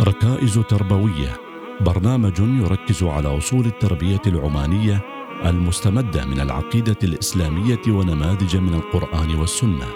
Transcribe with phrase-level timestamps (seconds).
[0.00, 1.36] ركائز تربوية.
[1.80, 5.00] برنامج يركز على أصول التربية العمانية
[5.44, 9.86] المستمدة من العقيدة الإسلامية ونماذج من القرآن والسنة.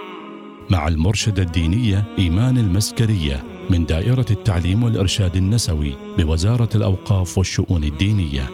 [0.71, 8.51] مع المرشدة الدينية إيمان المسكرية من دائرة التعليم والإرشاد النسوي بوزارة الأوقاف والشؤون الدينية.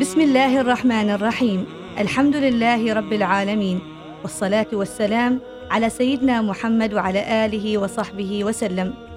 [0.00, 1.64] بسم الله الرحمن الرحيم.
[1.98, 3.80] الحمد لله رب العالمين.
[4.22, 5.40] والصلاة والسلام
[5.70, 9.07] على سيدنا محمد وعلى آله وصحبه وسلم.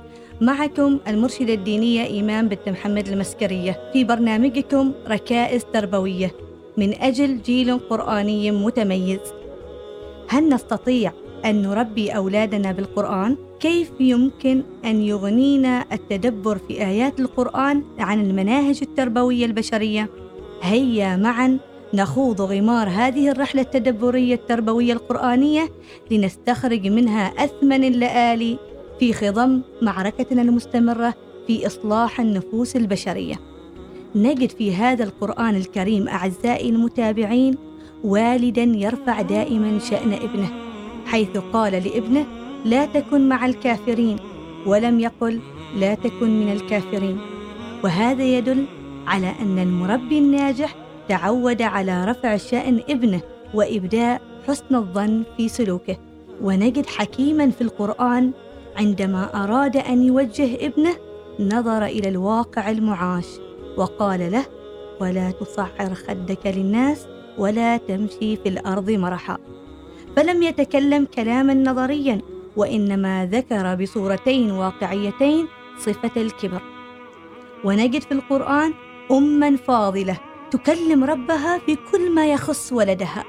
[0.42, 6.32] معكم المرشدة الدينية إيمان بنت محمد المسكرية في برنامجكم ركائز تربوية
[6.78, 9.20] من أجل جيل قرآني متميز
[10.30, 11.12] هل نستطيع
[11.46, 19.46] أن نربي أولادنا بالقرآن؟ كيف يمكن أن يغنينا التدبر في آيات القرآن عن المناهج التربوية
[19.46, 20.10] البشرية؟
[20.62, 21.58] هيا معا
[21.94, 25.70] نخوض غمار هذه الرحلة التدبرية التربوية القرآنية
[26.12, 28.71] لنستخرج منها أثمن اللآلي
[29.02, 31.14] في خضم معركتنا المستمرة
[31.48, 33.36] في إصلاح النفوس البشرية.
[34.16, 37.58] نجد في هذا القرآن الكريم أعزائي المتابعين
[38.04, 40.50] والدا يرفع دائما شأن ابنه
[41.06, 42.26] حيث قال لابنه
[42.66, 44.18] لا تكن مع الكافرين
[44.66, 45.40] ولم يقل
[45.76, 47.20] لا تكن من الكافرين
[47.84, 48.66] وهذا يدل
[49.08, 50.76] على أن المربي الناجح
[51.10, 53.22] تعود على رفع شأن ابنه
[53.54, 55.98] وإبداء حسن الظن في سلوكه
[56.42, 58.32] ونجد حكيما في القرآن
[58.82, 60.96] عندما أراد أن يوجه ابنه
[61.40, 63.26] نظر إلى الواقع المعاش
[63.78, 64.46] وقال له
[65.02, 67.08] ولا تصعر خدك للناس
[67.38, 69.38] ولا تمشي في الأرض مرحا.
[70.16, 72.22] فلم يتكلم كلاما نظريا
[72.58, 75.48] وإنما ذكر بصورتين واقعيتين
[75.78, 76.62] صفة الكبر.
[77.64, 78.74] ونجد في القرآن
[79.12, 80.18] اما فاضلة
[80.52, 83.24] تكلم ربها في كل ما يخص ولدها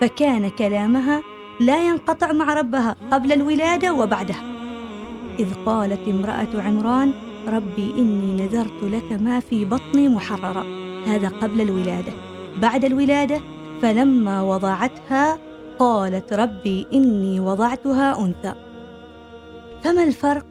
[0.00, 1.22] فكان كلامها
[1.60, 4.55] لا ينقطع مع ربها قبل الولادة وبعدها.
[5.38, 7.12] إذ قالت امرأة عمران
[7.48, 10.64] ربي إني نذرت لك ما في بطني محررا.
[11.06, 12.12] هذا قبل الولادة.
[12.62, 13.40] بعد الولادة
[13.82, 15.38] فلما وضعتها
[15.78, 18.54] قالت ربي إني وضعتها أنثى.
[19.82, 20.46] فما الفرق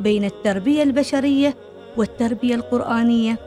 [0.00, 1.54] بين التربية البشرية
[1.96, 3.38] والتربية القرآنية؟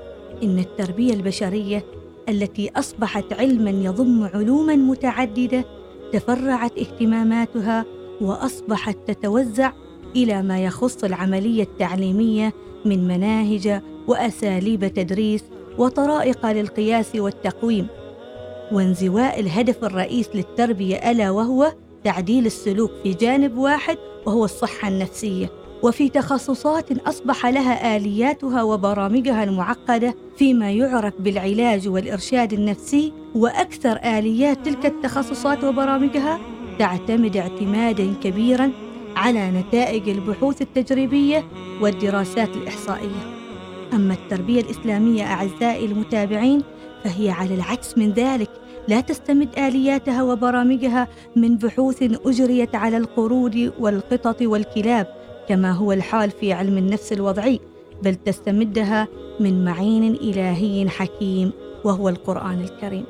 [0.44, 1.84] إن التربية البشرية
[2.30, 5.66] التي أصبحت علما يضم علوما متعددة
[6.14, 7.86] تفرعت اهتماماتها
[8.22, 9.72] وأصبحت تتوزع
[10.16, 12.54] إلى ما يخص العملية التعليمية
[12.86, 15.44] من مناهج وأساليب تدريس
[15.78, 17.88] وطرائق للقياس والتقويم
[18.72, 21.74] وانزواء الهدف الرئيس للتربية ألا وهو
[22.04, 25.50] تعديل السلوك في جانب واحد وهو الصحة النفسية.
[25.84, 34.86] وفي تخصصات أصبح لها آلياتها وبرامجها المعقدة فيما يعرف بالعلاج والإرشاد النفسي وأكثر آليات تلك
[34.86, 36.40] التخصصات وبرامجها
[36.80, 38.72] تعتمد اعتمادا كبيرا
[39.18, 41.46] على نتائج البحوث التجريبية
[41.82, 43.38] والدراسات الإحصائية.
[43.94, 46.64] أما التربية الإسلامية أعزائي المتابعين
[47.04, 48.50] فهي على العكس من ذلك
[48.88, 55.08] لا تستمد آلياتها وبرامجها من بحوث أجريت على القرود والقطط والكلاب
[55.50, 57.60] كما هو الحال في علم النفس الوضعي
[58.04, 59.08] بل تستمدها
[59.40, 61.52] من معين إلهي حكيم
[61.84, 63.06] وهو القرآن الكريم.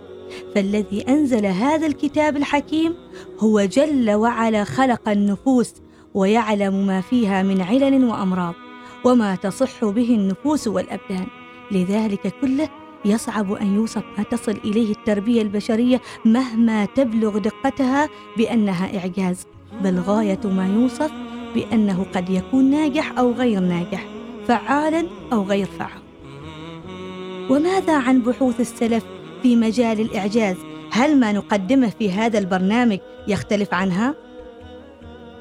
[0.55, 2.95] فالذي أنزل هذا الكتاب الحكيم
[3.39, 5.73] هو جل وعلا خلق النفوس
[6.17, 8.53] ويعلم ما فيها من علل وأمراض
[9.03, 11.27] وما تصح به النفوس والأبدان.
[11.71, 12.69] لذلك كله
[13.05, 19.45] يصعب أن يوصف ما تصل إليه التربية البشرية مهما تبلغ دقتها بأنها إعجاز
[19.83, 21.11] بل غاية ما يوصف
[21.55, 24.05] بأنه قد يكون ناجح أو غير ناجح
[24.47, 26.01] فعالا أو غير فعال
[27.49, 29.03] وماذا عن بحوث السلف
[29.43, 30.55] في مجال الإعجاز؟
[30.91, 34.26] هل ما نقدمه في هذا البرنامج يختلف عنها؟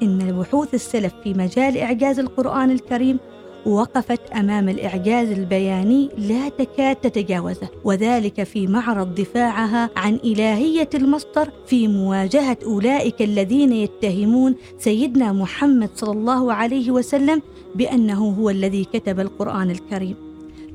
[0.03, 3.19] إن بحوث السلف في مجال إعجاز القرآن الكريم
[3.65, 11.87] وقفت أمام الإعجاز البياني لا تكاد تتجاوزه وذلك في معرض دفاعها عن إلهية المصدر في
[11.87, 17.41] مواجهة أولئك الذين يتهمون سيدنا محمد صلى الله عليه وسلم
[17.75, 20.15] بأنه هو الذي كتب القرآن الكريم.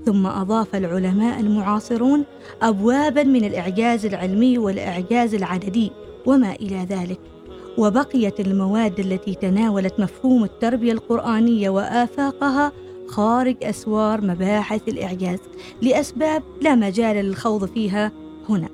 [0.07, 2.25] ثم أضاف العلماء المعاصرون
[2.63, 5.91] ابوابا من الإعجاز العلمي والإعجاز العددي
[6.27, 7.32] وما إلى ذلك.
[7.79, 12.73] وبقيت المواد التي تناولت مفهوم التربية القرآنية وآفاقها
[13.09, 15.39] خارج أسوار مباحث الإعجاز
[15.83, 18.13] لأسباب لا مجال للخوض فيها
[18.49, 18.69] هنا.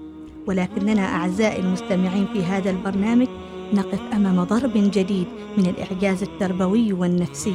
[0.47, 3.27] ولكننا أعزائي المستمعين في هذا البرنامج
[3.75, 5.27] نقف أمام ضرب جديد
[5.59, 7.55] من الإعجاز التربوي والنفسي.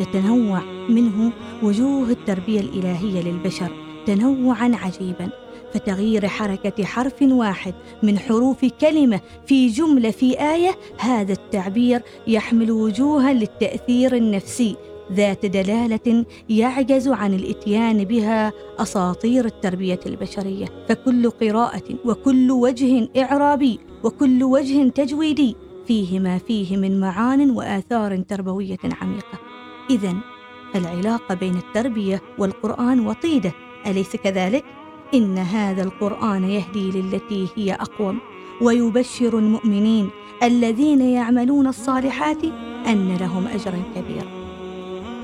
[0.00, 1.32] تتنوع منه
[1.62, 3.70] وجوه التربية الإلهية للبشر
[4.06, 5.30] تنوعا عجيبا.
[5.74, 13.32] فتغيير حركة حرف واحد من حروف كلمة في جملة في آية هذا التعبير يحمل وجوها
[13.32, 14.76] للتأثير النفسي.
[15.12, 20.66] ذات دلالة يعجز عن الإتيان بها أساطير التربية البشرية.
[20.88, 25.56] فكل قراءة وكل وجه إعرابي وكل وجه تجويدي
[25.86, 29.38] فيه ما فيه من معان وآثار تربوية عميقة.
[29.90, 30.14] اذا
[30.76, 33.52] العلاقه بين التربية والقرآن وطيدة
[33.86, 34.64] أليس كذلك؟
[35.14, 38.18] إن هذا القرآن يهدي للتي هي أقوم
[38.60, 40.10] ويبشر المؤمنين
[40.42, 42.44] الذين يعملون الصالحات
[42.86, 44.26] أن لهم أجرا كبيرا.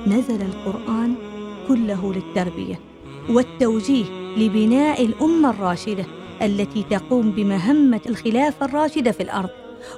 [0.07, 1.15] نزل القرآن
[1.69, 2.81] كله للتربية
[3.31, 4.05] والتوجيه
[4.37, 6.05] لبناء الأمة الراشدة
[6.43, 9.51] التي تقوم بمهمة الخلافه الراشده في الأرض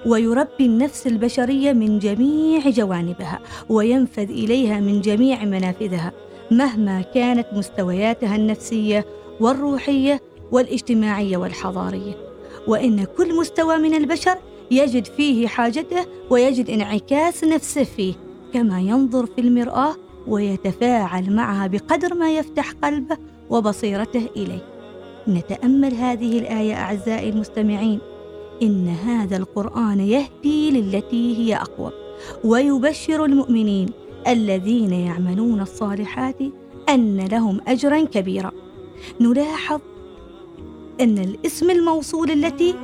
[0.06, 6.12] ويربي النفس البشرية من جميع جوانبها وينفذ إليها من جميع منافذها
[6.50, 9.06] مهما كانت مستوياتها النفسية
[9.40, 10.20] والروحية
[10.52, 12.14] والاجتماعية والحضارية
[12.67, 14.37] وإن كل مستوى من البشر
[14.70, 18.14] يجد فيه حاجته ويجد انعكاس نفسه فيه
[18.55, 19.96] كما ينظر في المرآة
[20.26, 23.17] ويتفاعل معها بقدر ما يفتح قلبه
[23.50, 24.64] وبصيرته إليه.
[25.29, 28.00] نتأمل هذه الآية أعزائي المستمعين
[28.62, 31.90] إن هذا القرآن يهدي للتي هي اقوم
[32.44, 33.88] ويبشر المؤمنين
[34.28, 36.38] الذين يعملون الصالحات
[36.88, 38.52] أن لهم أجرا كبيرا.
[39.20, 39.81] نلاحظ
[41.00, 42.75] أن الاسم الموصول التي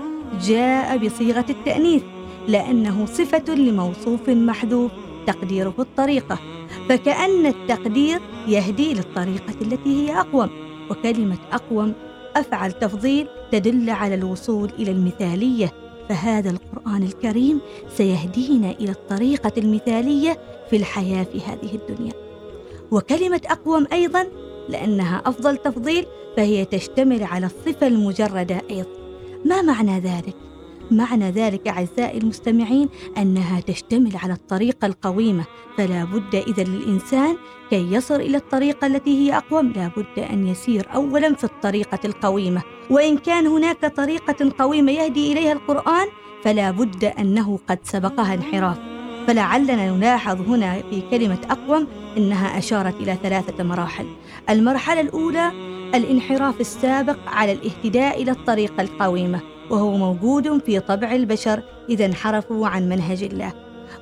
[0.40, 2.02] جاء بصيغة التأنيث
[2.48, 4.90] لأنه صفة لموصوف محذوف
[5.26, 6.38] تقديره الطريقة
[6.88, 10.50] فكأن التقدير يهدي للطريقة التي هي أقوم
[10.90, 11.92] وكلمة أقوم
[12.36, 15.72] أفعل تفضيل تدل على الوصول إلى المثالية
[16.08, 17.60] فهذا القرآن الكريم
[17.96, 20.38] سيهدينا إلى الطريقة المثالية
[20.70, 22.12] في الحياة في هذه الدنيا.
[22.90, 24.26] وكلمة أقوم أيضا
[24.68, 26.06] لأنها أفضل تفضيل
[26.36, 28.90] فهي تشتمل على الصفة المجردة أيضا.
[29.44, 30.34] ما معنى ذلك؟
[30.90, 32.88] معنى ذلك أعزائي المستمعين
[33.18, 35.44] أنها تشتمل على الطريقة القويمة
[35.76, 37.36] فلا بد إذا للإنسان
[37.70, 42.62] كي يصل إلى الطريقة التي هي أقوم لا بد أن يسير أولا في الطريقة القويمة.
[42.90, 46.06] وإن كان هناك طريقة قويمة يهدي إليها القرآن
[46.44, 48.87] فلا بد أنه قد سبقها انحراف.
[49.28, 51.86] فلعلنا نلاحظ هنا في كلمة أقوم
[52.16, 54.06] أنها أشارت إلى ثلاثة مراحل.
[54.50, 55.52] المرحلة الأولى
[55.94, 59.40] الانحراف السابق على الاهتداء إلى الطريقة القويمة
[59.70, 63.52] وهو موجود في طبع البشر إذا انحرفوا عن منهج الله.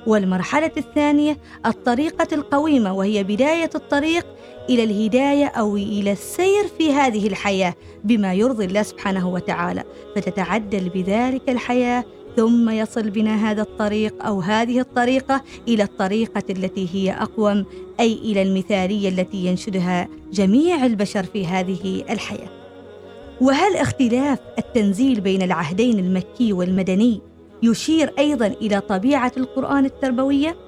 [0.07, 4.25] والمرحلة الثانية الطريقة القويمة وهي بداية الطريق
[4.69, 9.83] إلى الهداية أو إلى السير في هذه الحياة بما يرضي الله سبحانه وتعالى.
[10.15, 12.03] فتتعدل بذلك الحياة
[12.37, 17.65] ثم يصل بنا هذا الطريق أو هذه الطريقة إلى الطريقة التي هي أقوم
[17.99, 22.49] أي إلى المثالية التي ينشدها جميع البشر في هذه الحياة.
[23.41, 27.21] وهل اختلاف التنزيل بين العهدين المكي والمدني
[27.63, 30.66] يشير أيضا إلى طبيعة القرآن التربوية؟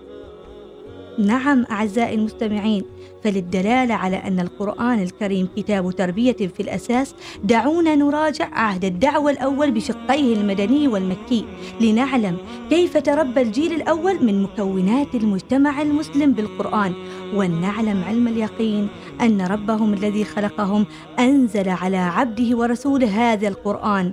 [1.19, 2.83] نعم أعزائي المستمعين
[3.23, 10.35] فللدلالة على أن القرآن الكريم كتاب تربية في الأساس دعونا نراجع عهد الدعوة الأول بشقيه
[10.35, 11.45] المدني والمكي
[11.81, 12.37] لنعلم
[12.69, 16.93] كيف تربى الجيل الأول من مكونات المجتمع المسلم بالقرآن
[17.33, 18.87] ولنعلم علم اليقين
[19.21, 20.85] أن ربهم الذي خلقهم
[21.19, 24.11] أنزل على عبده ورسوله هذا القرآن.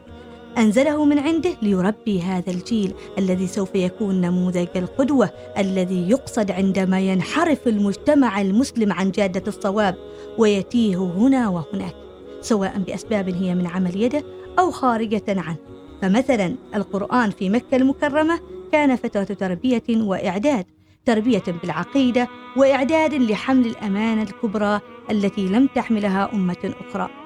[0.58, 7.69] أنزله من عنده ليربي هذا الجيل الذي سوف يكون نموذج القدوة الذي يقصد عندما ينحرف
[7.69, 9.94] المجتمع المسلم عن جادة الصواب
[10.38, 11.95] ويتيه هنا وهناك
[12.40, 14.23] سواء بأسباب هي من عمل يده
[14.59, 15.57] أو خارجة عنه.
[16.02, 18.40] فمثلا القرآن في مكة المكرمة
[18.73, 20.64] كان فترة تربية وإعداد
[21.04, 27.25] تربية بالعقيدة وإعداد لحمل الأمانة الكبرى التي لم تحملها أمة أخرى.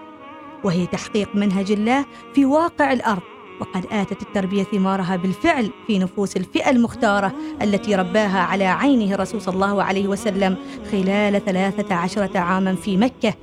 [0.64, 3.22] وهي تحقيق منهج الله في واقع الأرض
[3.60, 9.54] وقد آتت التربية ثمارها بالفعل في نفوس الفئة المختارة التي رباها على عينه الرسول صلى
[9.54, 10.56] الله عليه وسلم
[10.92, 13.34] خلال ثلاثة عشرة عاما في مكة.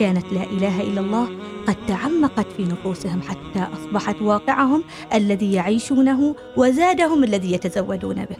[0.00, 1.28] كانت لا إله إلا الله
[1.66, 8.36] قد تعمقت في نفوسهم حتى أصبحت واقعهم الذي يعيشونه وزادهم الذي يتزودون به.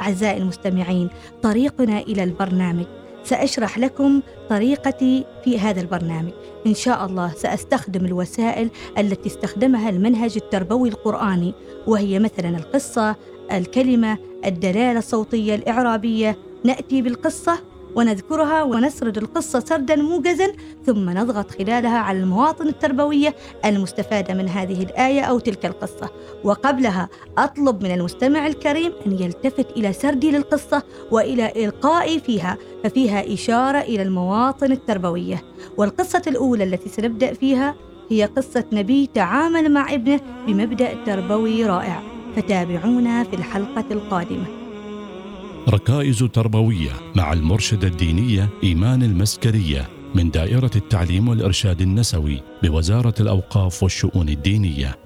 [0.00, 1.08] أعزائي المستمعين
[1.42, 2.86] طريقنا إلى البرنامج
[3.26, 6.32] سأشرح لكم طريقتي في هذا البرنامج.
[6.66, 11.54] إن شاء الله سأستخدم الوسائل التي استخدمها المنهج التربوي القرآني
[11.86, 13.16] وهي مثلا القصة
[13.52, 16.36] الكلمة الدلالة الصوتية الإعرابية.
[16.64, 17.58] نأتي بالقصة
[17.96, 20.52] ونذكرها ونسرد القصة سردا موجزا
[20.86, 23.34] ثم نضغط خلالها على المواطن التربوية
[23.64, 26.10] المستفادة من هذه الآية أو تلك القصة.
[26.44, 33.78] وقبلها أطلب من المستمع الكريم أن يلتفت إلى سردي للقصة وإلى إلقائي فيها ففيها إشارة
[33.78, 35.42] إلى المواطن التربوية
[35.76, 37.74] والقصة الأولى التي سنبدأ فيها
[38.10, 42.02] هي قصة نبي تعامل مع ابنه بمبدأ تربوي رائع.
[42.36, 44.65] فتابعونا في الحلقة القادمة.
[45.68, 54.28] ركائز تربوية مع المرشدة الدينية إيمان المسكرية من دائرة التعليم والإرشاد النسوي بوزارة الأوقاف والشؤون
[54.28, 55.05] الدينية.